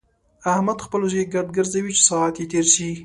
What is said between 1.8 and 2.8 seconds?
چې ساعت يې تېر